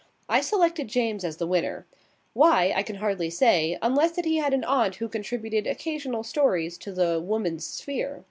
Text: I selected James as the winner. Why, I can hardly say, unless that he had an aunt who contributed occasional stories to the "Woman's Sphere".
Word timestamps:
I 0.27 0.41
selected 0.41 0.87
James 0.87 1.23
as 1.23 1.37
the 1.37 1.45
winner. 1.45 1.85
Why, 2.33 2.73
I 2.75 2.81
can 2.81 2.95
hardly 2.95 3.29
say, 3.29 3.77
unless 3.83 4.13
that 4.13 4.25
he 4.25 4.37
had 4.37 4.51
an 4.51 4.63
aunt 4.63 4.95
who 4.95 5.07
contributed 5.07 5.67
occasional 5.67 6.23
stories 6.23 6.79
to 6.79 6.91
the 6.91 7.21
"Woman's 7.21 7.67
Sphere". 7.67 8.19